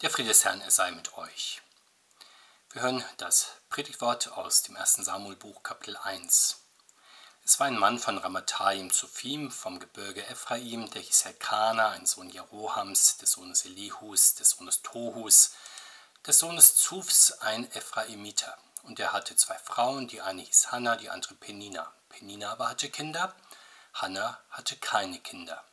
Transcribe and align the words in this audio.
Der 0.00 0.10
Friede 0.10 0.28
des 0.28 0.44
Herrn, 0.44 0.60
er 0.60 0.70
sei 0.70 0.92
mit 0.92 1.18
euch. 1.18 1.60
Wir 2.70 2.82
hören 2.82 3.04
das 3.16 3.48
Predigtwort 3.68 4.30
aus 4.30 4.62
dem 4.62 4.76
1. 4.76 4.92
Samuelbuch, 4.98 5.64
Kapitel 5.64 5.96
1. 5.96 6.56
Es 7.44 7.58
war 7.58 7.66
ein 7.66 7.76
Mann 7.76 7.98
von 7.98 8.16
Ramathaim 8.16 8.92
Zophim 8.92 9.50
vom 9.50 9.80
Gebirge 9.80 10.24
Ephraim, 10.28 10.88
der 10.90 11.02
hieß 11.02 11.24
Helkana, 11.24 11.88
ein 11.90 12.06
Sohn 12.06 12.30
Jerohams, 12.30 13.16
des 13.16 13.32
Sohnes 13.32 13.64
Elihus, 13.64 14.36
des 14.36 14.50
Sohnes 14.50 14.82
Tohus, 14.82 15.54
des 16.24 16.38
Sohnes 16.38 16.76
Zufs, 16.76 17.32
ein 17.40 17.68
Ephraimiter. 17.72 18.56
Und 18.84 19.00
er 19.00 19.12
hatte 19.12 19.34
zwei 19.34 19.58
Frauen, 19.58 20.06
die 20.06 20.20
eine 20.20 20.42
hieß 20.42 20.70
Hanna, 20.70 20.94
die 20.94 21.10
andere 21.10 21.34
Penina. 21.34 21.92
Penina 22.08 22.52
aber 22.52 22.68
hatte 22.68 22.88
Kinder, 22.88 23.34
Hanna 23.94 24.38
hatte 24.50 24.76
keine 24.76 25.18
Kinder. 25.18 25.64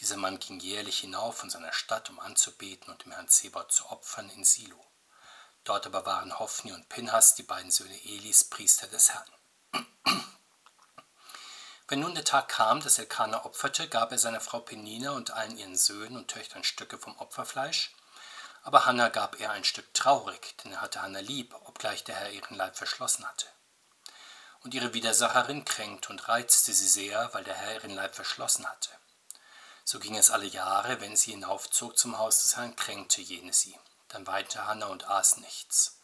Dieser 0.00 0.16
Mann 0.16 0.38
ging 0.38 0.58
jährlich 0.60 1.00
hinauf 1.00 1.36
von 1.36 1.50
seiner 1.50 1.74
Stadt, 1.74 2.08
um 2.08 2.18
anzubeten 2.20 2.90
und 2.90 3.04
dem 3.04 3.12
Herrn 3.12 3.28
Zebaoth 3.28 3.70
zu 3.70 3.90
opfern 3.90 4.30
in 4.30 4.44
Silo. 4.44 4.82
Dort 5.64 5.86
aber 5.86 6.06
waren 6.06 6.38
Hophni 6.38 6.72
und 6.72 6.88
Pinhas, 6.88 7.34
die 7.34 7.42
beiden 7.42 7.70
Söhne 7.70 8.02
Elis, 8.04 8.44
Priester 8.44 8.86
des 8.86 9.10
Herrn. 9.10 9.30
Wenn 11.86 12.00
nun 12.00 12.14
der 12.14 12.24
Tag 12.24 12.48
kam, 12.48 12.80
dass 12.80 12.98
Elkanah 12.98 13.44
opferte, 13.44 13.88
gab 13.88 14.12
er 14.12 14.18
seiner 14.18 14.40
Frau 14.40 14.60
Penina 14.60 15.10
und 15.10 15.32
allen 15.32 15.58
ihren 15.58 15.76
Söhnen 15.76 16.16
und 16.16 16.28
Töchtern 16.28 16.64
Stücke 16.64 16.96
vom 16.98 17.18
Opferfleisch. 17.18 17.94
Aber 18.62 18.86
Hannah 18.86 19.08
gab 19.08 19.38
er 19.40 19.50
ein 19.50 19.64
Stück 19.64 19.92
traurig, 19.92 20.56
denn 20.58 20.72
er 20.72 20.80
hatte 20.80 21.02
Hannah 21.02 21.20
lieb, 21.20 21.54
obgleich 21.66 22.04
der 22.04 22.14
Herr 22.14 22.30
ihren 22.30 22.56
Leib 22.56 22.76
verschlossen 22.76 23.28
hatte. 23.28 23.48
Und 24.60 24.72
ihre 24.72 24.94
Widersacherin 24.94 25.64
kränkte 25.64 26.10
und 26.10 26.28
reizte 26.28 26.72
sie 26.72 26.88
sehr, 26.88 27.34
weil 27.34 27.44
der 27.44 27.54
Herr 27.54 27.74
ihren 27.74 27.94
Leib 27.94 28.14
verschlossen 28.14 28.66
hatte. 28.66 28.99
So 29.84 29.98
ging 29.98 30.16
es 30.16 30.30
alle 30.30 30.46
Jahre, 30.46 31.00
wenn 31.00 31.16
sie 31.16 31.32
hinaufzog 31.32 31.98
zum 31.98 32.18
Haus 32.18 32.42
des 32.42 32.56
Herrn, 32.56 32.76
kränkte 32.76 33.20
jene 33.20 33.52
sie. 33.52 33.78
Dann 34.08 34.26
weinte 34.26 34.66
Hanna 34.66 34.86
und 34.86 35.08
aß 35.08 35.38
nichts. 35.38 36.00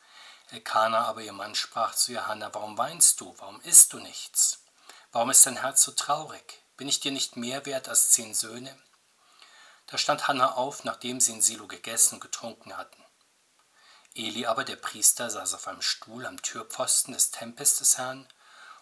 Elkanah 0.51 1.07
aber 1.07 1.23
ihr 1.23 1.33
Mann 1.33 1.55
sprach 1.55 1.95
zu 1.95 2.13
ihr, 2.13 2.27
Hanna, 2.27 2.55
warum 2.55 2.79
weinst 2.79 3.21
du? 3.21 3.35
Warum 3.39 3.61
isst 3.63 3.93
du 3.93 3.99
nichts? 3.99 4.63
Warum 5.13 5.31
ist 5.31 5.45
dein 5.45 5.61
Herz 5.61 5.83
so 5.83 5.93
traurig? 5.93 6.63
Bin 6.77 6.89
ich 6.89 7.01
dir 7.01 7.11
nicht 7.11 7.37
mehr 7.37 7.67
wert 7.67 7.89
als 7.89 8.11
zehn 8.11 8.35
Söhne? 8.35 8.79
Da 9.87 9.99
stand 9.99 10.29
Hanna 10.29 10.55
auf, 10.55 10.85
nachdem 10.85 11.21
sie 11.21 11.33
in 11.33 11.43
Silo 11.43 11.67
gegessen 11.67 12.17
und 12.17 12.21
getrunken 12.21 12.77
hatten. 12.77 13.03
Eli 14.15 14.47
aber, 14.47 14.65
der 14.65 14.77
Priester, 14.77 15.31
saß 15.31 15.55
auf 15.55 15.69
einem 15.69 15.83
Stuhl 15.83 16.27
am 16.27 16.41
Türpfosten 16.43 17.13
des 17.13 17.31
Tempels 17.31 17.79
des 17.79 17.99
Herrn 17.99 18.27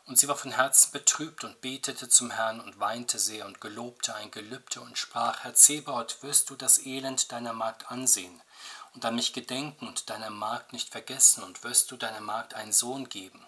und 0.06 0.18
sie 0.18 0.28
war 0.28 0.36
von 0.36 0.52
Herzen 0.52 0.92
betrübt 0.92 1.44
und 1.44 1.60
betete 1.60 2.08
zum 2.08 2.30
Herrn 2.30 2.60
und 2.60 2.78
weinte 2.78 3.18
sehr 3.18 3.46
und 3.46 3.60
gelobte 3.60 4.14
ein 4.14 4.30
Gelübde 4.30 4.80
und 4.80 4.98
sprach, 4.98 5.44
Herr 5.44 5.54
Zebaoth, 5.54 6.22
wirst 6.22 6.50
du 6.50 6.56
das 6.56 6.84
Elend 6.84 7.32
deiner 7.32 7.52
Magd 7.52 7.90
ansehen 7.90 8.42
und 8.94 9.04
an 9.04 9.14
mich 9.14 9.32
gedenken 9.32 9.88
und 9.88 10.10
deiner 10.10 10.30
Magd 10.30 10.72
nicht 10.72 10.90
vergessen 10.90 11.42
und 11.42 11.64
wirst 11.64 11.90
du 11.90 11.96
deiner 11.96 12.20
Magd 12.20 12.54
einen 12.54 12.72
Sohn 12.72 13.08
geben. 13.08 13.44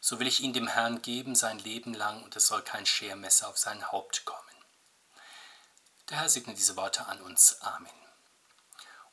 So 0.00 0.18
will 0.18 0.26
ich 0.26 0.40
ihn 0.40 0.52
dem 0.52 0.68
Herrn 0.68 1.00
geben 1.00 1.34
sein 1.34 1.58
Leben 1.60 1.94
lang 1.94 2.22
und 2.24 2.36
es 2.36 2.46
soll 2.46 2.62
kein 2.62 2.84
Schermesser 2.84 3.48
auf 3.48 3.56
sein 3.56 3.90
Haupt 3.90 4.24
kommen. 4.24 4.40
Der 6.10 6.18
Herr 6.18 6.28
segne 6.28 6.54
diese 6.54 6.76
Worte 6.76 7.06
an 7.06 7.22
uns. 7.22 7.60
Amen. 7.62 8.03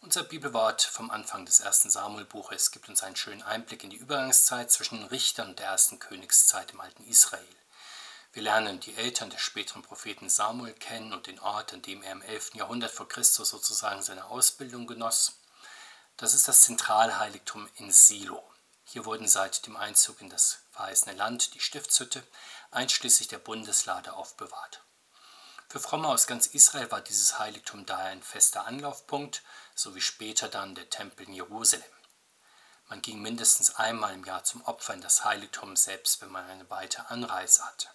Unser 0.04 0.24
Bibelwort 0.24 0.82
vom 0.82 1.12
Anfang 1.12 1.46
des 1.46 1.60
ersten 1.60 1.92
Samuelbuches 1.92 2.72
gibt 2.72 2.90
uns 2.90 3.04
einen 3.04 3.16
schönen 3.16 3.44
Einblick 3.44 3.84
in 3.84 3.92
die 3.92 3.98
Übergangszeit 3.98 4.72
zwischen 4.72 4.98
den 4.98 5.08
Richtern 5.08 5.50
und 5.50 5.60
der 5.60 5.68
ersten 5.68 6.00
Königszeit 6.00 6.72
im 6.72 6.82
alten 6.82 7.04
Israel. 7.04 7.46
Wir 8.34 8.42
lernen 8.42 8.80
die 8.80 8.96
Eltern 8.96 9.30
des 9.30 9.42
späteren 9.42 9.84
Propheten 9.84 10.28
Samuel 10.28 10.74
kennen 10.74 11.14
und 11.14 11.28
den 11.28 11.40
Ort, 11.40 11.72
an 11.74 11.84
dem 11.84 12.02
er 12.02 12.14
im 12.14 12.24
11. 12.24 12.56
Jahrhundert 12.56 12.90
vor 12.90 13.08
Christus 13.08 13.52
sozusagen 13.52 14.02
seine 14.02 14.26
Ausbildung 14.26 14.88
genoss. 14.88 15.34
Das 16.18 16.34
ist 16.34 16.48
das 16.48 16.62
Zentralheiligtum 16.62 17.70
in 17.76 17.92
Silo. 17.92 18.44
Hier 18.86 19.06
wurden 19.06 19.28
seit 19.28 19.68
dem 19.68 19.78
Einzug 19.78 20.20
in 20.20 20.32
das 20.32 20.58
verheißene 20.72 21.16
Land 21.16 21.54
die 21.54 21.60
Stiftshütte 21.60 22.24
einschließlich 22.72 23.28
der 23.28 23.38
Bundeslade 23.38 24.14
aufbewahrt. 24.14 24.82
Für 25.72 25.80
Fromme 25.80 26.10
aus 26.10 26.28
ganz 26.28 26.48
Israel 26.48 26.92
war 26.92 27.00
dieses 27.00 27.40
Heiligtum 27.40 27.86
daher 27.86 28.10
ein 28.10 28.22
fester 28.22 28.68
Anlaufpunkt, 28.68 29.42
so 29.74 29.96
wie 29.96 30.02
später 30.02 30.50
dann 30.50 30.76
der 30.76 30.90
Tempel 30.90 31.26
in 31.26 31.34
Jerusalem. 31.34 31.86
Man 32.90 33.02
ging 33.02 33.22
mindestens 33.22 33.76
einmal 33.76 34.14
im 34.14 34.26
Jahr 34.26 34.44
zum 34.44 34.62
Opfer 34.66 34.94
in 34.96 35.00
das 35.00 35.24
Heiligtum, 35.24 35.78
selbst 35.78 36.22
wenn 36.22 36.30
man 36.30 36.46
eine 36.50 36.70
weite 36.70 37.10
Anreise 37.10 37.64
hatte. 37.64 37.88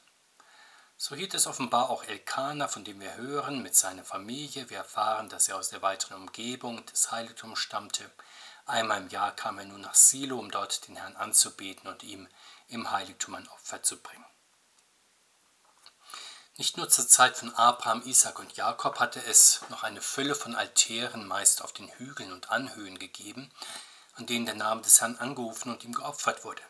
So 0.97 1.15
hielt 1.15 1.35
es 1.35 1.47
offenbar 1.47 1.91
auch 1.91 2.03
Elkanah, 2.05 2.69
von 2.69 2.83
dem 2.83 2.99
wir 2.99 3.17
hören, 3.17 3.63
mit 3.63 3.77
seiner 3.77 4.05
Familie. 4.05 4.71
Wir 4.71 4.79
erfahren, 4.79 5.29
dass 5.29 5.47
er 5.47 5.59
aus 5.59 5.69
der 5.69 5.83
weiteren 5.83 6.23
Umgebung 6.23 6.87
des 6.87 7.13
Heiligtums 7.13 7.59
stammte. 7.59 8.11
Einmal 8.65 9.03
im 9.03 9.11
Jahr 9.11 9.37
kam 9.37 9.59
er 9.59 9.67
nun 9.67 9.83
nach 9.83 9.95
Silo, 9.95 10.39
um 10.39 10.51
dort 10.51 10.89
den 10.89 10.97
Herrn 10.97 11.17
anzubeten 11.17 11.91
und 11.91 12.03
ihm 12.05 12.27
im 12.69 12.91
Heiligtum 12.91 13.35
ein 13.35 13.49
Opfer 13.49 13.83
zu 13.83 13.99
bringen. 13.99 14.25
Nicht 16.59 16.79
nur 16.79 16.89
zur 16.89 17.07
Zeit 17.07 17.37
von 17.37 17.55
Abraham, 17.55 18.01
Isaac 18.07 18.39
und 18.39 18.57
Jakob 18.57 18.99
hatte 18.99 19.23
es 19.23 19.61
noch 19.69 19.83
eine 19.83 20.01
Fülle 20.01 20.35
von 20.35 20.55
Altären, 20.55 21.29
meist 21.29 21.61
auf 21.61 21.73
den 21.73 21.89
Hügeln 21.99 22.33
und 22.33 22.49
Anhöhen 22.49 22.99
gegeben, 22.99 23.53
an 24.15 24.25
denen 24.25 24.47
der 24.47 24.55
Name 24.55 24.81
des 24.81 25.03
Herrn 25.03 25.19
angerufen 25.19 25.71
und 25.71 25.85
ihm 25.85 25.93
geopfert 25.93 26.45
wurde. 26.45 26.63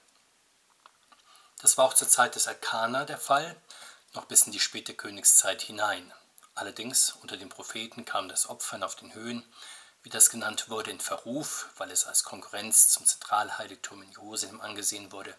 Das 1.59 1.79
war 1.79 1.85
auch 1.85 1.95
zur 1.95 2.09
Zeit 2.09 2.35
des 2.35 2.47
Elkanah 2.47 3.05
der 3.05 3.19
Fall, 3.19 3.55
noch 4.13 4.25
bis 4.25 4.43
in 4.43 4.53
die 4.53 4.59
späte 4.59 4.93
Königszeit 4.93 5.63
hinein. 5.63 6.13
Allerdings 6.57 7.11
unter 7.23 7.37
den 7.37 7.49
Propheten 7.49 8.05
kam 8.05 8.29
das 8.29 8.49
Opfern 8.49 8.83
auf 8.83 8.97
den 8.97 9.15
Höhen, 9.15 9.45
wie 10.03 10.11
das 10.11 10.31
genannt 10.31 10.69
wurde, 10.69 10.91
in 10.91 11.01
Verruf, 11.01 11.69
weil 11.77 11.93
es 11.93 12.07
als 12.07 12.25
Konkurrenz 12.25 12.89
zum 12.89 13.07
Zentralheiligtum 13.07 14.03
in 14.03 14.11
Jerusalem 14.11 14.61
angesehen 14.61 15.13
wurde, 15.13 15.37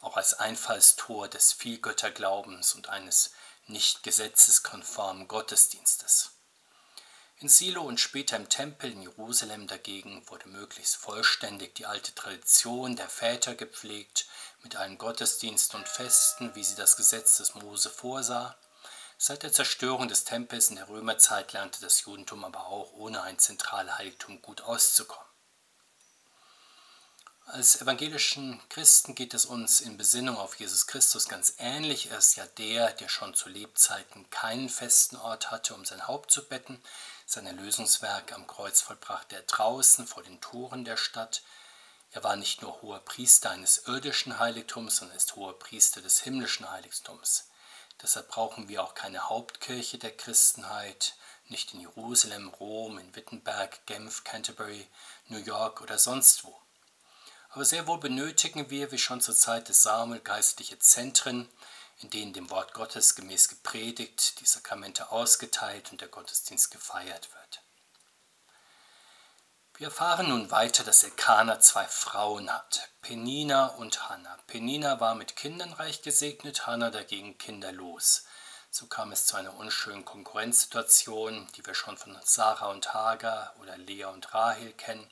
auch 0.00 0.16
als 0.16 0.34
Einfallstor 0.34 1.28
des 1.28 1.52
Vielgötterglaubens 1.52 2.74
und 2.74 2.88
eines 2.88 3.30
nicht 3.68 4.02
gesetzeskonformen 4.02 5.28
Gottesdienstes. 5.28 6.32
In 7.40 7.48
Silo 7.48 7.82
und 7.82 8.00
später 8.00 8.36
im 8.36 8.48
Tempel 8.48 8.90
in 8.90 9.02
Jerusalem 9.02 9.68
dagegen 9.68 10.28
wurde 10.28 10.48
möglichst 10.48 10.96
vollständig 10.96 11.76
die 11.76 11.86
alte 11.86 12.12
Tradition 12.12 12.96
der 12.96 13.08
Väter 13.08 13.54
gepflegt, 13.54 14.26
mit 14.64 14.74
allen 14.74 14.98
Gottesdiensten 14.98 15.78
und 15.78 15.88
Festen, 15.88 16.54
wie 16.56 16.64
sie 16.64 16.74
das 16.74 16.96
Gesetz 16.96 17.36
des 17.36 17.54
Mose 17.54 17.90
vorsah. 17.90 18.56
Seit 19.18 19.44
der 19.44 19.52
Zerstörung 19.52 20.08
des 20.08 20.24
Tempels 20.24 20.70
in 20.70 20.76
der 20.76 20.88
Römerzeit 20.88 21.52
lernte 21.52 21.80
das 21.80 22.00
Judentum 22.02 22.44
aber 22.44 22.66
auch 22.66 22.92
ohne 22.94 23.22
ein 23.22 23.38
Zentralheiligtum 23.38 24.42
gut 24.42 24.62
auszukommen. 24.62 25.27
Als 27.50 27.80
evangelischen 27.80 28.60
Christen 28.68 29.14
geht 29.14 29.32
es 29.32 29.46
uns 29.46 29.80
in 29.80 29.96
Besinnung 29.96 30.36
auf 30.36 30.56
Jesus 30.56 30.86
Christus 30.86 31.28
ganz 31.28 31.54
ähnlich. 31.56 32.10
Er 32.10 32.18
ist 32.18 32.36
ja 32.36 32.44
der, 32.44 32.92
der 32.92 33.08
schon 33.08 33.32
zu 33.32 33.48
Lebzeiten 33.48 34.28
keinen 34.28 34.68
festen 34.68 35.16
Ort 35.16 35.50
hatte, 35.50 35.74
um 35.74 35.86
sein 35.86 36.06
Haupt 36.06 36.30
zu 36.30 36.46
betten. 36.46 36.78
Sein 37.24 37.46
Erlösungswerk 37.46 38.34
am 38.34 38.46
Kreuz 38.46 38.82
vollbrachte 38.82 39.36
er 39.36 39.42
draußen 39.42 40.06
vor 40.06 40.22
den 40.22 40.42
Toren 40.42 40.84
der 40.84 40.98
Stadt. 40.98 41.42
Er 42.10 42.22
war 42.22 42.36
nicht 42.36 42.60
nur 42.60 42.82
hoher 42.82 43.00
Priester 43.00 43.48
eines 43.48 43.78
irdischen 43.86 44.38
Heiligtums, 44.38 44.96
sondern 44.96 45.16
ist 45.16 45.34
hoher 45.34 45.58
Priester 45.58 46.02
des 46.02 46.20
himmlischen 46.20 46.70
Heiligtums. 46.70 47.48
Deshalb 48.02 48.28
brauchen 48.28 48.68
wir 48.68 48.82
auch 48.82 48.92
keine 48.94 49.30
Hauptkirche 49.30 49.96
der 49.96 50.14
Christenheit, 50.14 51.16
nicht 51.46 51.72
in 51.72 51.80
Jerusalem, 51.80 52.48
Rom, 52.48 52.98
in 52.98 53.16
Wittenberg, 53.16 53.86
Genf, 53.86 54.22
Canterbury, 54.24 54.86
New 55.28 55.38
York 55.38 55.80
oder 55.80 55.98
sonst 55.98 56.44
wo. 56.44 56.60
Aber 57.50 57.64
sehr 57.64 57.86
wohl 57.86 57.98
benötigen 57.98 58.70
wir, 58.70 58.92
wie 58.92 58.98
schon 58.98 59.20
zur 59.20 59.34
Zeit 59.34 59.68
des 59.68 59.82
Samuel, 59.82 60.20
geistliche 60.20 60.78
Zentren, 60.78 61.48
in 62.00 62.10
denen 62.10 62.32
dem 62.32 62.50
Wort 62.50 62.74
Gottes 62.74 63.14
gemäß 63.14 63.48
gepredigt, 63.48 64.40
die 64.40 64.46
Sakramente 64.46 65.10
ausgeteilt 65.10 65.90
und 65.90 66.00
der 66.00 66.08
Gottesdienst 66.08 66.70
gefeiert 66.70 67.28
wird. 67.32 67.62
Wir 69.76 69.86
erfahren 69.88 70.28
nun 70.28 70.50
weiter, 70.50 70.84
dass 70.84 71.04
Elkanah 71.04 71.60
zwei 71.60 71.86
Frauen 71.86 72.52
hat, 72.52 72.90
Penina 73.00 73.66
und 73.66 74.08
Hannah. 74.08 74.36
Penina 74.46 75.00
war 75.00 75.14
mit 75.14 75.36
Kindern 75.36 75.72
reich 75.72 76.02
gesegnet, 76.02 76.66
Hannah 76.66 76.90
dagegen 76.90 77.38
kinderlos. 77.38 78.24
So 78.70 78.86
kam 78.86 79.12
es 79.12 79.26
zu 79.26 79.36
einer 79.36 79.54
unschönen 79.56 80.04
Konkurrenzsituation, 80.04 81.48
die 81.56 81.64
wir 81.64 81.74
schon 81.74 81.96
von 81.96 82.18
Sarah 82.24 82.70
und 82.70 82.92
Hagar 82.92 83.54
oder 83.60 83.78
Lea 83.78 84.06
und 84.06 84.34
Rahel 84.34 84.72
kennen 84.72 85.08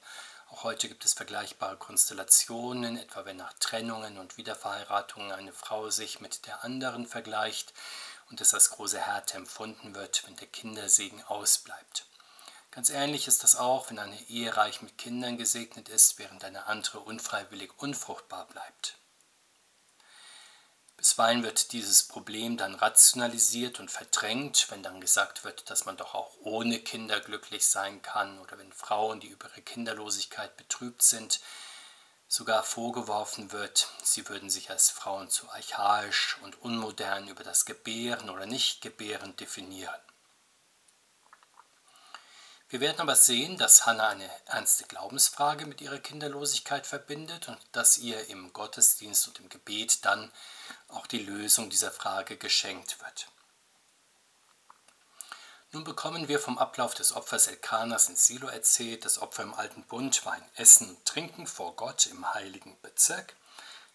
auch 0.51 0.63
heute 0.63 0.89
gibt 0.89 1.05
es 1.05 1.15
vergleichbare 1.15 1.77
Konstellationen, 1.77 2.97
etwa 2.97 3.25
wenn 3.25 3.37
nach 3.37 3.53
Trennungen 3.55 4.19
und 4.19 4.37
Wiederverheiratungen 4.37 5.33
eine 5.33 5.53
Frau 5.53 5.91
sich 5.91 6.21
mit 6.21 6.47
der 6.47 6.63
anderen 6.65 7.07
vergleicht 7.07 7.75
und 8.31 8.41
es 8.41 8.55
als 8.55 8.71
große 8.71 9.01
Härte 9.01 9.37
empfunden 9.37 9.95
wird, 9.95 10.27
wenn 10.27 10.37
der 10.37 10.47
Kindersegen 10.47 11.23
ausbleibt. 11.25 12.07
Ganz 12.71 12.91
ähnlich 12.91 13.27
ist 13.27 13.43
das 13.43 13.57
auch, 13.57 13.91
wenn 13.91 13.99
eine 13.99 14.21
Ehe 14.29 14.57
reich 14.57 14.83
mit 14.83 14.99
Kindern 14.99 15.39
gesegnet 15.39 15.89
ist, 15.89 16.19
während 16.19 16.45
eine 16.45 16.67
andere 16.67 17.01
unfreiwillig 17.01 17.71
unfruchtbar 17.79 18.47
bleibt. 18.47 18.97
Bisweilen 20.97 21.43
wird 21.43 21.73
dieses 21.73 22.05
Problem 22.05 22.57
dann 22.57 22.75
rationalisiert 22.75 23.81
und 23.81 23.91
verdrängt, 23.91 24.71
wenn 24.71 24.83
dann 24.83 25.01
gesagt 25.01 25.45
wird, 25.45 25.69
dass 25.71 25.85
man 25.85 25.97
doch 25.97 26.15
auch 26.15 26.33
ohne 26.41 26.79
Kinder 26.79 27.21
glücklich 27.21 27.67
sein 27.67 28.01
kann 28.01 28.39
oder 28.41 28.59
wenn 28.59 28.73
Frauen, 28.73 29.21
die 29.21 29.29
über 29.29 29.49
ihre 29.51 29.63
Kinderlosigkeit 29.63 30.57
betrübt 30.57 31.03
sind, 31.03 31.41
sogar 32.29 32.63
vorgeworfen 32.63 33.53
wird, 33.53 33.89
sie 34.03 34.29
würden 34.29 34.51
sich 34.51 34.71
als 34.71 34.91
Frauen 34.91 35.29
zu 35.29 35.49
archaisch 35.51 36.39
und 36.43 36.61
unmodern 36.63 37.29
über 37.29 37.45
das 37.45 37.67
Gebären 37.67 38.31
oder 38.31 38.47
Nicht-Gebären 38.47 39.37
definieren. 39.37 40.06
Wir 42.77 42.83
werden 42.83 43.01
aber 43.01 43.17
sehen, 43.17 43.57
dass 43.57 43.87
Hannah 43.87 44.09
eine 44.09 44.31
ernste 44.45 44.85
Glaubensfrage 44.85 45.65
mit 45.65 45.81
ihrer 45.81 45.99
Kinderlosigkeit 45.99 46.87
verbindet 46.87 47.49
und 47.49 47.59
dass 47.73 47.97
ihr 47.97 48.29
im 48.29 48.53
Gottesdienst 48.53 49.27
und 49.29 49.41
im 49.41 49.49
Gebet 49.49 50.05
dann 50.05 50.31
auch 50.89 51.07
die 51.07 51.21
Lösung 51.25 51.71
dieser 51.71 51.91
Frage 51.91 52.37
geschenkt 52.37 53.01
wird. 53.01 53.29
Nun 55.73 55.85
bekommen 55.85 56.29
wir 56.29 56.39
vom 56.39 56.59
Ablauf 56.59 56.93
des 56.93 57.17
Opfers 57.17 57.47
Elkanas 57.47 58.11
in 58.11 58.17
Silo 58.17 58.49
erzählt, 58.49 59.07
das 59.07 59.23
Opfer 59.23 59.45
im 59.45 59.55
alten 59.55 59.83
Bund 59.85 60.27
war 60.27 60.35
ein 60.35 60.51
Essen 60.57 60.91
und 60.91 61.07
Trinken 61.07 61.47
vor 61.47 61.77
Gott 61.77 62.05
im 62.05 62.35
heiligen 62.35 62.79
Bezirk. 62.83 63.37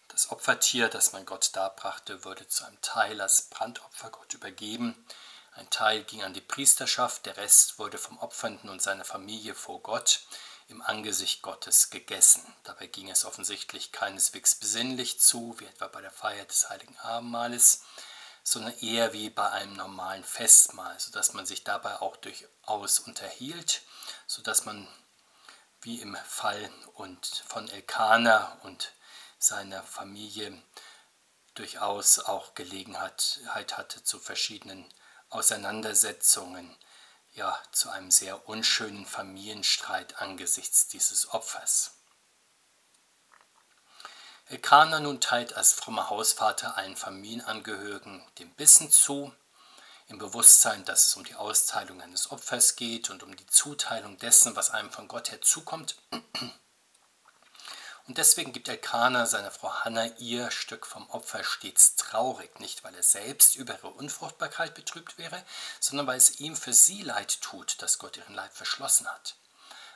Das 0.08 0.32
Opfertier, 0.32 0.88
das 0.88 1.12
man 1.12 1.24
Gott 1.24 1.54
darbrachte, 1.54 2.24
wurde 2.24 2.48
zu 2.48 2.64
einem 2.64 2.80
Teil 2.80 3.20
als 3.20 3.42
Brandopfer 3.42 4.10
Gott 4.10 4.34
übergeben. 4.34 5.06
Ein 5.54 5.68
Teil 5.68 6.04
ging 6.04 6.22
an 6.22 6.32
die 6.32 6.40
Priesterschaft, 6.40 7.26
der 7.26 7.36
Rest 7.36 7.78
wurde 7.78 7.98
vom 7.98 8.18
Opfernden 8.18 8.70
und 8.70 8.80
seiner 8.80 9.04
Familie 9.04 9.54
vor 9.54 9.82
Gott 9.82 10.20
im 10.68 10.80
Angesicht 10.80 11.42
Gottes 11.42 11.90
gegessen. 11.90 12.42
Dabei 12.64 12.86
ging 12.86 13.10
es 13.10 13.26
offensichtlich 13.26 13.92
keineswegs 13.92 14.54
besinnlich 14.54 15.20
zu, 15.20 15.54
wie 15.58 15.66
etwa 15.66 15.88
bei 15.88 16.00
der 16.00 16.10
Feier 16.10 16.46
des 16.46 16.70
heiligen 16.70 16.96
Abendmahles, 16.98 17.82
sondern 18.42 18.76
eher 18.78 19.12
wie 19.12 19.28
bei 19.28 19.50
einem 19.50 19.74
normalen 19.74 20.24
Festmahl, 20.24 20.98
sodass 20.98 21.34
man 21.34 21.44
sich 21.44 21.64
dabei 21.64 22.00
auch 22.00 22.16
durchaus 22.16 22.98
unterhielt, 23.00 23.82
sodass 24.26 24.64
man 24.64 24.88
wie 25.82 26.00
im 26.00 26.16
Fall 26.26 26.70
und 26.94 27.26
von 27.46 27.68
Elkanah 27.68 28.58
und 28.62 28.92
seiner 29.38 29.82
Familie 29.82 30.62
durchaus 31.54 32.20
auch 32.20 32.54
Gelegenheit 32.54 33.40
hatte 33.48 34.02
zu 34.02 34.18
verschiedenen 34.18 34.90
Auseinandersetzungen, 35.32 36.76
ja 37.34 37.58
zu 37.72 37.90
einem 37.90 38.10
sehr 38.10 38.48
unschönen 38.48 39.06
Familienstreit 39.06 40.20
angesichts 40.20 40.88
dieses 40.88 41.32
Opfers. 41.32 41.92
Elkanah 44.46 45.00
nun 45.00 45.20
teilt 45.20 45.54
als 45.54 45.72
frommer 45.72 46.10
Hausvater 46.10 46.76
allen 46.76 46.96
Familienangehörigen 46.96 48.22
den 48.38 48.54
Bissen 48.54 48.90
zu, 48.90 49.32
im 50.08 50.18
Bewusstsein, 50.18 50.84
dass 50.84 51.06
es 51.06 51.16
um 51.16 51.24
die 51.24 51.36
Austeilung 51.36 52.02
eines 52.02 52.30
Opfers 52.30 52.76
geht 52.76 53.08
und 53.08 53.22
um 53.22 53.34
die 53.34 53.46
Zuteilung 53.46 54.18
dessen, 54.18 54.54
was 54.54 54.70
einem 54.70 54.90
von 54.90 55.08
Gott 55.08 55.30
her 55.30 55.40
zukommt. 55.40 55.96
Und 58.08 58.18
deswegen 58.18 58.52
gibt 58.52 58.68
Elkanah 58.68 59.26
seiner 59.26 59.52
Frau 59.52 59.72
Hannah 59.72 60.06
ihr 60.18 60.50
Stück 60.50 60.86
vom 60.86 61.08
Opfer 61.10 61.44
stets 61.44 61.94
traurig, 61.94 62.58
nicht 62.58 62.82
weil 62.82 62.94
er 62.94 63.02
selbst 63.02 63.54
über 63.54 63.74
ihre 63.74 63.90
Unfruchtbarkeit 63.90 64.74
betrübt 64.74 65.18
wäre, 65.18 65.42
sondern 65.78 66.08
weil 66.08 66.18
es 66.18 66.40
ihm 66.40 66.56
für 66.56 66.72
sie 66.72 67.02
leid 67.02 67.40
tut, 67.42 67.80
dass 67.80 67.98
Gott 67.98 68.16
ihren 68.16 68.34
Leib 68.34 68.52
verschlossen 68.54 69.06
hat. 69.06 69.36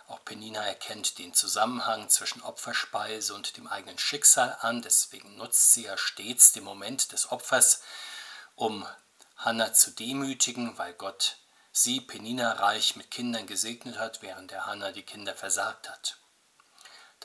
Auch 0.07 0.25
Penina 0.25 0.65
erkennt 0.65 1.19
den 1.19 1.35
Zusammenhang 1.35 2.09
zwischen 2.09 2.43
Opferspeise 2.43 3.35
und 3.35 3.57
dem 3.57 3.67
eigenen 3.67 3.99
Schicksal 3.99 4.57
an, 4.61 4.83
deswegen 4.83 5.37
nutzt 5.37 5.73
sie 5.73 5.83
ja 5.85 5.99
stets 5.99 6.53
den 6.53 6.63
Moment 6.63 7.11
des 7.11 7.33
Opfers, 7.33 7.83
um 8.55 8.87
Hannah 9.37 9.73
zu 9.73 9.91
demütigen, 9.91 10.79
weil 10.79 10.95
Gott 10.95 11.39
sie, 11.73 12.01
Penina, 12.01 12.53
reich 12.53 12.95
mit 12.95 13.11
Kindern 13.11 13.49
gesegnet 13.49 13.99
hat, 13.99 14.23
während 14.23 14.53
der 14.53 14.67
Hannah 14.67 14.93
die 14.93 15.03
Kinder 15.03 15.35
versagt 15.35 15.91
hat. 15.91 16.19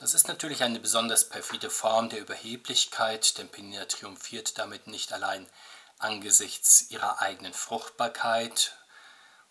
Das 0.02 0.14
ist 0.14 0.26
natürlich 0.26 0.64
eine 0.64 0.80
besonders 0.80 1.28
perfide 1.28 1.70
Form 1.70 2.08
der 2.08 2.18
Überheblichkeit, 2.18 3.38
denn 3.38 3.48
Penina 3.48 3.84
triumphiert 3.84 4.58
damit 4.58 4.88
nicht 4.88 5.12
allein 5.12 5.48
angesichts 6.00 6.90
ihrer 6.90 7.22
eigenen 7.22 7.54
Fruchtbarkeit 7.54 8.76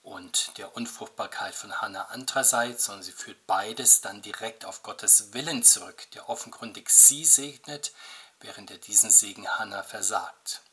und 0.02 0.58
der 0.58 0.76
Unfruchtbarkeit 0.76 1.56
von 1.56 1.80
Hannah 1.80 2.10
andererseits, 2.10 2.84
sondern 2.84 3.04
sie 3.04 3.14
führt 3.14 3.48
beides 3.48 4.02
dann 4.02 4.22
direkt 4.22 4.66
auf 4.66 4.84
Gottes 4.84 5.32
Willen 5.32 5.64
zurück, 5.64 6.12
der 6.16 6.28
offenkundig 6.28 6.90
sie 6.90 7.24
segnet, 7.24 7.94
während 8.42 8.72
er 8.72 8.78
diesen 8.78 9.10
Segen 9.10 9.48
Hannah 9.48 9.84
versagt. 9.84 10.64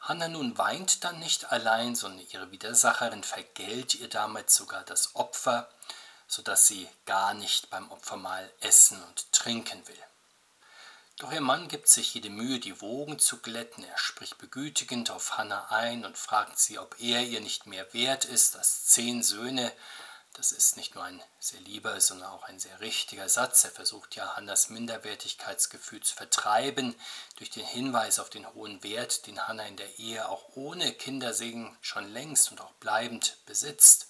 Hannah 0.00 0.26
nun 0.26 0.58
weint 0.58 1.04
dann 1.04 1.20
nicht 1.20 1.52
allein, 1.52 1.94
sondern 1.94 2.26
ihre 2.26 2.50
Widersacherin 2.50 3.22
vergällt 3.22 3.94
ihr 3.94 4.08
damit 4.08 4.50
sogar 4.50 4.82
das 4.82 5.14
Opfer, 5.14 5.70
sodass 6.30 6.68
sie 6.68 6.88
gar 7.06 7.34
nicht 7.34 7.70
beim 7.70 7.90
Opfermahl 7.90 8.48
essen 8.60 9.02
und 9.02 9.32
trinken 9.32 9.86
will. 9.88 9.98
Doch 11.18 11.32
ihr 11.32 11.40
Mann 11.40 11.66
gibt 11.66 11.88
sich 11.88 12.14
jede 12.14 12.30
Mühe, 12.30 12.60
die 12.60 12.80
Wogen 12.80 13.18
zu 13.18 13.38
glätten. 13.38 13.82
Er 13.82 13.98
spricht 13.98 14.38
begütigend 14.38 15.10
auf 15.10 15.36
Hannah 15.36 15.66
ein 15.70 16.04
und 16.04 16.16
fragt 16.16 16.60
sie, 16.60 16.78
ob 16.78 17.00
er 17.00 17.24
ihr 17.24 17.40
nicht 17.40 17.66
mehr 17.66 17.92
wert 17.92 18.26
ist 18.26 18.56
als 18.56 18.86
zehn 18.86 19.24
Söhne. 19.24 19.72
Das 20.34 20.52
ist 20.52 20.76
nicht 20.76 20.94
nur 20.94 21.02
ein 21.02 21.20
sehr 21.40 21.60
lieber, 21.62 22.00
sondern 22.00 22.30
auch 22.30 22.44
ein 22.44 22.60
sehr 22.60 22.78
richtiger 22.78 23.28
Satz. 23.28 23.64
Er 23.64 23.72
versucht 23.72 24.14
ja 24.14 24.36
Hannas 24.36 24.70
Minderwertigkeitsgefühl 24.70 26.00
zu 26.00 26.14
vertreiben 26.14 26.94
durch 27.38 27.50
den 27.50 27.66
Hinweis 27.66 28.20
auf 28.20 28.30
den 28.30 28.46
hohen 28.54 28.84
Wert, 28.84 29.26
den 29.26 29.48
Hannah 29.48 29.66
in 29.66 29.76
der 29.76 29.98
Ehe 29.98 30.28
auch 30.28 30.44
ohne 30.54 30.92
Kindersegen 30.92 31.76
schon 31.80 32.10
längst 32.12 32.52
und 32.52 32.60
auch 32.60 32.72
bleibend 32.74 33.36
besitzt. 33.46 34.09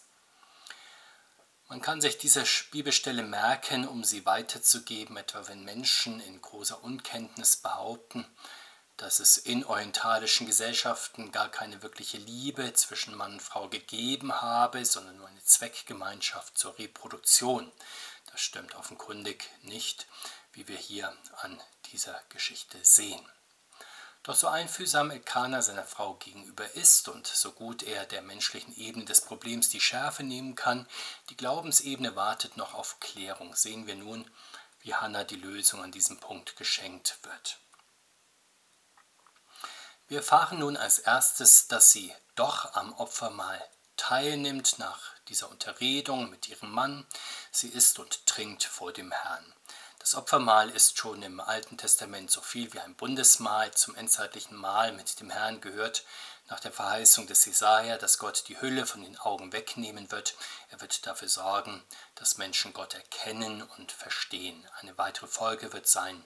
Man 1.70 1.80
kann 1.80 2.00
sich 2.00 2.18
diese 2.18 2.42
Bibelstelle 2.72 3.22
merken, 3.22 3.86
um 3.86 4.02
sie 4.02 4.26
weiterzugeben, 4.26 5.16
etwa 5.16 5.46
wenn 5.46 5.64
Menschen 5.64 6.18
in 6.18 6.42
großer 6.42 6.82
Unkenntnis 6.82 7.58
behaupten, 7.58 8.26
dass 8.96 9.20
es 9.20 9.38
in 9.38 9.64
orientalischen 9.64 10.48
Gesellschaften 10.48 11.30
gar 11.30 11.48
keine 11.48 11.80
wirkliche 11.80 12.18
Liebe 12.18 12.72
zwischen 12.72 13.14
Mann 13.14 13.34
und 13.34 13.42
Frau 13.42 13.68
gegeben 13.68 14.42
habe, 14.42 14.84
sondern 14.84 15.16
nur 15.16 15.28
eine 15.28 15.44
Zweckgemeinschaft 15.44 16.58
zur 16.58 16.76
Reproduktion. 16.76 17.70
Das 18.32 18.40
stimmt 18.40 18.74
offenkundig 18.74 19.48
nicht, 19.62 20.08
wie 20.52 20.66
wir 20.66 20.76
hier 20.76 21.16
an 21.42 21.56
dieser 21.92 22.20
Geschichte 22.30 22.78
sehen. 22.82 23.24
Doch 24.22 24.34
so 24.34 24.48
einfühlsam 24.48 25.10
Elkanah 25.10 25.62
seiner 25.62 25.84
Frau 25.84 26.14
gegenüber 26.14 26.70
ist 26.74 27.08
und 27.08 27.26
so 27.26 27.52
gut 27.52 27.82
er 27.82 28.04
der 28.04 28.20
menschlichen 28.20 28.76
Ebene 28.76 29.06
des 29.06 29.22
Problems 29.22 29.70
die 29.70 29.80
Schärfe 29.80 30.22
nehmen 30.22 30.54
kann, 30.54 30.86
die 31.30 31.36
Glaubensebene 31.36 32.16
wartet 32.16 32.58
noch 32.58 32.74
auf 32.74 33.00
Klärung. 33.00 33.54
Sehen 33.56 33.86
wir 33.86 33.94
nun, 33.94 34.30
wie 34.80 34.94
Hannah 34.94 35.24
die 35.24 35.36
Lösung 35.36 35.82
an 35.82 35.92
diesem 35.92 36.18
Punkt 36.20 36.56
geschenkt 36.56 37.18
wird. 37.22 37.58
Wir 40.08 40.18
erfahren 40.18 40.58
nun 40.58 40.76
als 40.76 40.98
erstes, 40.98 41.68
dass 41.68 41.92
sie 41.92 42.12
doch 42.34 42.74
am 42.74 42.92
Opfermahl 42.94 43.62
teilnimmt 43.96 44.78
nach 44.78 45.00
dieser 45.28 45.48
Unterredung 45.50 46.28
mit 46.28 46.48
ihrem 46.48 46.72
Mann. 46.72 47.06
Sie 47.52 47.68
isst 47.68 47.98
und 47.98 48.26
trinkt 48.26 48.64
vor 48.64 48.92
dem 48.92 49.12
Herrn. 49.12 49.54
Das 50.00 50.14
Opfermahl 50.14 50.70
ist 50.70 50.96
schon 50.96 51.22
im 51.22 51.40
Alten 51.40 51.76
Testament 51.76 52.30
so 52.30 52.40
viel 52.40 52.72
wie 52.72 52.80
ein 52.80 52.96
Bundesmahl 52.96 53.70
zum 53.72 53.94
endzeitlichen 53.94 54.56
Mahl 54.56 54.92
mit 54.92 55.20
dem 55.20 55.28
Herrn 55.28 55.60
gehört, 55.60 56.04
nach 56.48 56.58
der 56.58 56.72
Verheißung 56.72 57.26
des 57.26 57.44
Jesaja, 57.44 57.98
dass 57.98 58.18
Gott 58.18 58.44
die 58.48 58.58
Hülle 58.60 58.86
von 58.86 59.02
den 59.02 59.18
Augen 59.18 59.52
wegnehmen 59.52 60.10
wird. 60.10 60.34
Er 60.70 60.80
wird 60.80 61.06
dafür 61.06 61.28
sorgen, 61.28 61.84
dass 62.14 62.38
Menschen 62.38 62.72
Gott 62.72 62.94
erkennen 62.94 63.62
und 63.76 63.92
verstehen. 63.92 64.66
Eine 64.80 64.96
weitere 64.96 65.26
Folge 65.26 65.74
wird 65.74 65.86
sein, 65.86 66.24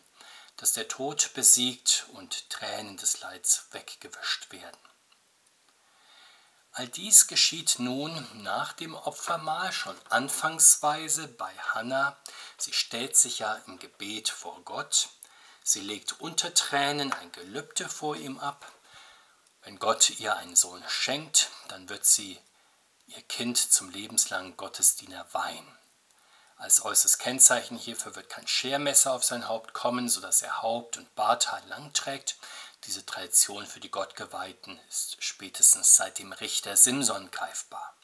dass 0.56 0.72
der 0.72 0.86
Tod 0.86 1.32
besiegt 1.34 2.06
und 2.12 2.48
Tränen 2.50 2.96
des 2.96 3.20
Leids 3.20 3.66
weggewischt 3.72 4.52
werden. 4.52 4.93
All 6.76 6.88
dies 6.88 7.28
geschieht 7.28 7.76
nun 7.78 8.26
nach 8.42 8.72
dem 8.72 8.96
Opfermahl 8.96 9.72
schon 9.72 9.96
anfangsweise 10.08 11.28
bei 11.28 11.52
Hannah. 11.72 12.16
Sie 12.58 12.72
stellt 12.72 13.16
sich 13.16 13.38
ja 13.38 13.54
im 13.68 13.78
Gebet 13.78 14.28
vor 14.28 14.60
Gott. 14.64 15.10
Sie 15.62 15.80
legt 15.80 16.20
unter 16.20 16.52
Tränen 16.52 17.12
ein 17.12 17.30
Gelübde 17.30 17.88
vor 17.88 18.16
ihm 18.16 18.40
ab. 18.40 18.72
Wenn 19.62 19.78
Gott 19.78 20.18
ihr 20.18 20.36
einen 20.36 20.56
Sohn 20.56 20.82
schenkt, 20.88 21.50
dann 21.68 21.88
wird 21.88 22.04
sie 22.04 22.40
ihr 23.06 23.22
Kind 23.22 23.56
zum 23.56 23.90
lebenslangen 23.90 24.56
Gottesdiener 24.56 25.26
weihen. 25.30 25.78
Als 26.56 26.84
äußeres 26.84 27.18
Kennzeichen 27.18 27.76
hierfür 27.76 28.16
wird 28.16 28.30
kein 28.30 28.48
Schermesser 28.48 29.12
auf 29.12 29.22
sein 29.22 29.46
Haupt 29.46 29.74
kommen, 29.74 30.08
sodass 30.08 30.42
er 30.42 30.62
Haupt- 30.62 30.96
und 30.96 31.14
Barthaar 31.14 31.62
lang 31.66 31.92
trägt. 31.92 32.36
Diese 32.86 33.06
Tradition 33.06 33.66
für 33.66 33.80
die 33.80 33.90
Gottgeweihten 33.90 34.78
ist 34.88 35.16
spätestens 35.22 35.96
seit 35.96 36.18
dem 36.18 36.32
Richter 36.32 36.76
Simson 36.76 37.30
greifbar. 37.30 37.94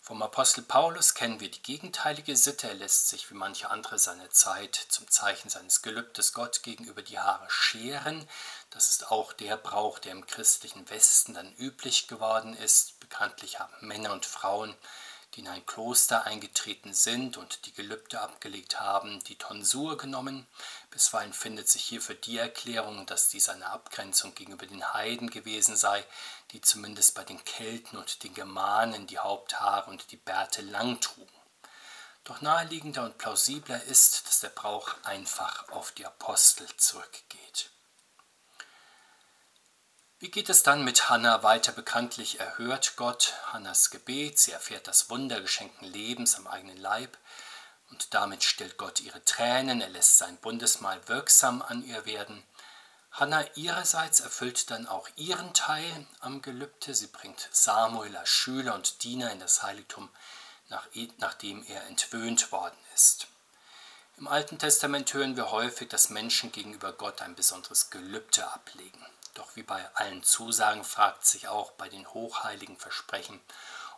Vom 0.00 0.22
Apostel 0.22 0.62
Paulus 0.62 1.14
kennen 1.14 1.40
wir 1.40 1.50
die 1.50 1.62
gegenteilige 1.62 2.36
Sitte. 2.36 2.68
Er 2.68 2.74
lässt 2.74 3.08
sich 3.08 3.28
wie 3.28 3.34
manche 3.34 3.70
andere 3.70 3.98
seiner 3.98 4.30
Zeit 4.30 4.76
zum 4.88 5.10
Zeichen 5.10 5.50
seines 5.50 5.82
Gelübdes 5.82 6.32
Gott 6.32 6.62
gegenüber 6.62 7.02
die 7.02 7.18
Haare 7.18 7.50
scheren. 7.50 8.28
Das 8.70 8.88
ist 8.88 9.10
auch 9.10 9.32
der 9.32 9.56
Brauch, 9.56 9.98
der 9.98 10.12
im 10.12 10.24
christlichen 10.24 10.88
Westen 10.90 11.34
dann 11.34 11.52
üblich 11.56 12.06
geworden 12.06 12.56
ist. 12.56 13.00
Bekanntlich 13.00 13.58
haben 13.58 13.74
Männer 13.80 14.12
und 14.12 14.24
Frauen 14.24 14.76
die 15.36 15.40
in 15.40 15.48
ein 15.48 15.66
Kloster 15.66 16.24
eingetreten 16.24 16.94
sind 16.94 17.36
und 17.36 17.66
die 17.66 17.74
Gelübde 17.74 18.20
abgelegt 18.20 18.80
haben, 18.80 19.22
die 19.24 19.36
Tonsur 19.36 19.98
genommen. 19.98 20.46
Bisweilen 20.90 21.34
findet 21.34 21.68
sich 21.68 21.84
hierfür 21.84 22.14
die 22.14 22.38
Erklärung, 22.38 23.04
dass 23.04 23.28
dies 23.28 23.50
eine 23.50 23.66
Abgrenzung 23.66 24.34
gegenüber 24.34 24.64
den 24.64 24.94
Heiden 24.94 25.28
gewesen 25.28 25.76
sei, 25.76 26.04
die 26.52 26.62
zumindest 26.62 27.14
bei 27.14 27.24
den 27.24 27.44
Kelten 27.44 27.98
und 27.98 28.24
den 28.24 28.32
Germanen 28.32 29.06
die 29.06 29.18
Haupthaare 29.18 29.90
und 29.90 30.10
die 30.10 30.16
Bärte 30.16 30.62
lang 30.62 31.00
trugen. 31.00 31.28
Doch 32.24 32.40
naheliegender 32.40 33.04
und 33.04 33.18
plausibler 33.18 33.82
ist, 33.84 34.26
dass 34.26 34.40
der 34.40 34.48
Brauch 34.48 34.94
einfach 35.04 35.68
auf 35.68 35.92
die 35.92 36.06
Apostel 36.06 36.66
zurückgeht. 36.76 37.70
Wie 40.26 40.32
geht 40.32 40.48
es 40.48 40.64
dann 40.64 40.82
mit 40.82 41.08
Hannah 41.08 41.44
weiter? 41.44 41.70
Bekanntlich 41.70 42.40
erhört 42.40 42.94
Gott 42.96 43.34
Hannas 43.52 43.90
Gebet, 43.90 44.40
sie 44.40 44.50
erfährt 44.50 44.88
das 44.88 45.08
Wunder 45.08 45.40
geschenkten 45.40 45.86
Lebens 45.86 46.34
am 46.34 46.48
eigenen 46.48 46.78
Leib 46.78 47.16
und 47.90 48.12
damit 48.12 48.42
stillt 48.42 48.76
Gott 48.76 49.00
ihre 49.00 49.24
Tränen, 49.24 49.80
er 49.80 49.88
lässt 49.88 50.18
sein 50.18 50.36
Bundesmahl 50.38 51.00
wirksam 51.06 51.62
an 51.62 51.84
ihr 51.86 52.06
werden. 52.06 52.42
Hannah 53.12 53.44
ihrerseits 53.54 54.18
erfüllt 54.18 54.68
dann 54.72 54.88
auch 54.88 55.08
ihren 55.14 55.54
Teil 55.54 56.08
am 56.18 56.42
Gelübde, 56.42 56.92
sie 56.92 57.06
bringt 57.06 57.48
Samuel 57.52 58.16
als 58.16 58.28
Schüler 58.28 58.74
und 58.74 59.04
Diener 59.04 59.30
in 59.30 59.38
das 59.38 59.62
Heiligtum, 59.62 60.10
nachdem 61.18 61.64
er 61.68 61.86
entwöhnt 61.86 62.50
worden 62.50 62.78
ist. 62.96 63.28
Im 64.16 64.26
Alten 64.26 64.58
Testament 64.58 65.14
hören 65.14 65.36
wir 65.36 65.52
häufig, 65.52 65.88
dass 65.88 66.10
Menschen 66.10 66.50
gegenüber 66.50 66.92
Gott 66.92 67.22
ein 67.22 67.36
besonderes 67.36 67.90
Gelübde 67.90 68.44
ablegen. 68.52 69.06
Doch 69.36 69.54
wie 69.54 69.62
bei 69.62 69.94
allen 69.94 70.22
Zusagen 70.22 70.82
fragt 70.82 71.26
sich 71.26 71.48
auch 71.48 71.72
bei 71.72 71.90
den 71.90 72.08
hochheiligen 72.14 72.78
Versprechen, 72.78 73.38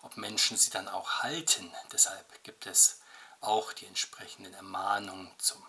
ob 0.02 0.16
Menschen 0.16 0.57
sie 0.57 0.71
dann 0.71 0.88
auch 0.88 1.23
halten. 1.23 1.73
Deshalb 1.92 2.42
gibt 2.42 2.66
es 2.66 3.00
auch 3.40 3.73
die 3.73 3.87
entsprechenden 3.87 4.52
Ermahnungen 4.54 5.33
zum 5.38 5.64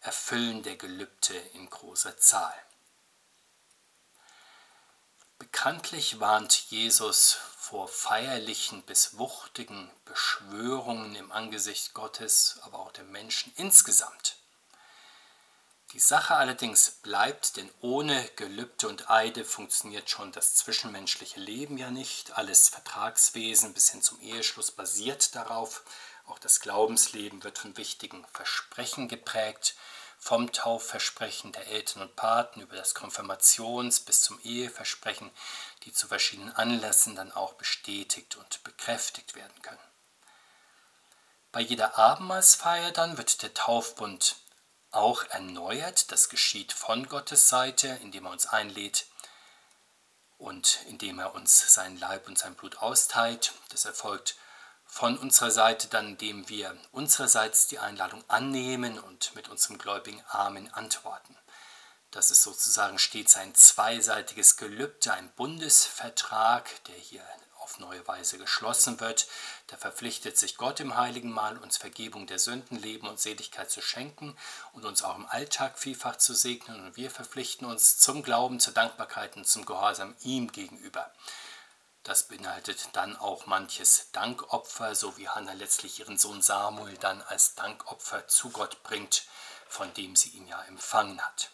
Erfüllen 0.00 0.62
der 0.62 0.76
Gelübde 0.76 1.36
in 1.54 1.70
großer 1.70 2.18
Zahl. 2.18 2.54
Bekanntlich 5.38 6.20
warnt 6.20 6.70
Jesus 6.70 7.38
vor 7.56 7.88
feierlichen 7.88 8.82
bis 8.82 9.16
wuchtigen 9.16 9.90
Beschwörungen 10.04 11.14
im 11.14 11.32
Angesicht 11.32 11.94
Gottes, 11.94 12.58
aber 12.62 12.80
auch 12.80 12.92
der 12.92 13.04
Menschen 13.04 13.52
insgesamt. 13.56 14.37
Die 15.98 16.04
Sache 16.04 16.36
allerdings 16.36 16.90
bleibt, 16.90 17.56
denn 17.56 17.68
ohne 17.80 18.24
Gelübde 18.36 18.86
und 18.86 19.10
Eide 19.10 19.44
funktioniert 19.44 20.08
schon 20.08 20.30
das 20.30 20.54
zwischenmenschliche 20.54 21.40
Leben 21.40 21.76
ja 21.76 21.90
nicht. 21.90 22.38
Alles 22.38 22.68
Vertragswesen 22.68 23.74
bis 23.74 23.90
hin 23.90 24.00
zum 24.00 24.20
Eheschluss 24.20 24.70
basiert 24.70 25.34
darauf. 25.34 25.82
Auch 26.28 26.38
das 26.38 26.60
Glaubensleben 26.60 27.42
wird 27.42 27.58
von 27.58 27.76
wichtigen 27.76 28.24
Versprechen 28.32 29.08
geprägt, 29.08 29.74
vom 30.20 30.52
Taufversprechen 30.52 31.50
der 31.50 31.66
Eltern 31.66 32.02
und 32.02 32.14
Paten 32.14 32.60
über 32.60 32.76
das 32.76 32.94
Konfirmations- 32.94 34.04
bis 34.04 34.22
zum 34.22 34.38
Eheversprechen, 34.44 35.32
die 35.82 35.92
zu 35.92 36.06
verschiedenen 36.06 36.52
Anlässen 36.52 37.16
dann 37.16 37.32
auch 37.32 37.54
bestätigt 37.54 38.36
und 38.36 38.62
bekräftigt 38.62 39.34
werden 39.34 39.62
können. 39.62 39.80
Bei 41.50 41.60
jeder 41.60 41.98
Abendmahlsfeier 41.98 42.92
dann 42.92 43.18
wird 43.18 43.42
der 43.42 43.52
Taufbund 43.52 44.36
auch 44.90 45.24
erneuert. 45.30 46.10
Das 46.12 46.28
geschieht 46.28 46.72
von 46.72 47.08
Gottes 47.08 47.48
Seite, 47.48 47.98
indem 48.02 48.26
er 48.26 48.32
uns 48.32 48.46
einlädt 48.46 49.06
und 50.38 50.80
indem 50.86 51.18
er 51.18 51.34
uns 51.34 51.74
sein 51.74 51.98
Leib 51.98 52.28
und 52.28 52.38
sein 52.38 52.54
Blut 52.54 52.78
austeilt. 52.78 53.52
Das 53.70 53.84
erfolgt 53.84 54.36
von 54.86 55.18
unserer 55.18 55.50
Seite 55.50 55.88
dann, 55.88 56.08
indem 56.08 56.48
wir 56.48 56.76
unsererseits 56.92 57.68
die 57.68 57.78
Einladung 57.78 58.24
annehmen 58.28 58.98
und 58.98 59.34
mit 59.34 59.48
unserem 59.48 59.78
gläubigen 59.78 60.22
Amen 60.28 60.72
antworten. 60.72 61.36
Das 62.10 62.30
ist 62.30 62.42
sozusagen 62.42 62.98
stets 62.98 63.36
ein 63.36 63.54
zweiseitiges 63.54 64.56
Gelübde, 64.56 65.12
ein 65.12 65.30
Bundesvertrag, 65.32 66.82
der 66.84 66.94
hier 66.94 67.22
auf 67.68 67.78
neue 67.78 68.06
Weise 68.08 68.38
geschlossen 68.38 68.98
wird. 68.98 69.26
Da 69.66 69.76
verpflichtet 69.76 70.38
sich 70.38 70.56
Gott 70.56 70.80
im 70.80 70.96
Heiligen 70.96 71.30
Mahl, 71.30 71.58
uns 71.58 71.76
Vergebung 71.76 72.26
der 72.26 72.38
Sünden, 72.38 72.80
Leben 72.80 73.06
und 73.06 73.20
Seligkeit 73.20 73.70
zu 73.70 73.82
schenken 73.82 74.34
und 74.72 74.86
uns 74.86 75.02
auch 75.02 75.16
im 75.16 75.26
Alltag 75.26 75.78
vielfach 75.78 76.16
zu 76.16 76.32
segnen. 76.32 76.80
Und 76.86 76.96
wir 76.96 77.10
verpflichten 77.10 77.66
uns 77.66 77.98
zum 77.98 78.22
Glauben, 78.22 78.58
zur 78.58 78.72
Dankbarkeit 78.72 79.36
und 79.36 79.46
zum 79.46 79.66
Gehorsam 79.66 80.16
ihm 80.22 80.50
gegenüber. 80.50 81.12
Das 82.04 82.22
beinhaltet 82.22 82.88
dann 82.94 83.16
auch 83.16 83.44
manches 83.44 84.10
Dankopfer, 84.12 84.94
so 84.94 85.18
wie 85.18 85.28
Hannah 85.28 85.52
letztlich 85.52 86.00
ihren 86.00 86.16
Sohn 86.16 86.40
Samuel 86.40 86.96
dann 86.96 87.20
als 87.20 87.54
Dankopfer 87.54 88.26
zu 88.28 88.48
Gott 88.48 88.82
bringt, 88.82 89.24
von 89.68 89.92
dem 89.92 90.16
sie 90.16 90.30
ihn 90.30 90.48
ja 90.48 90.62
empfangen 90.62 91.20
hat. 91.20 91.50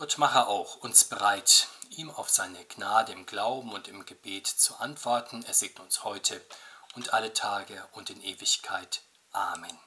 Gott 0.00 0.16
mache 0.16 0.46
auch 0.46 0.76
uns 0.76 1.04
bereit, 1.04 1.68
ihm 1.90 2.10
auf 2.10 2.30
seine 2.30 2.64
Gnade 2.64 3.12
im 3.12 3.26
Glauben 3.26 3.70
und 3.70 3.86
im 3.86 4.06
Gebet 4.06 4.46
zu 4.46 4.76
antworten. 4.76 5.44
Er 5.46 5.52
segne 5.52 5.84
uns 5.84 6.04
heute 6.04 6.40
und 6.94 7.12
alle 7.12 7.34
Tage 7.34 7.86
und 7.92 8.08
in 8.08 8.22
Ewigkeit. 8.22 9.02
Amen. 9.32 9.78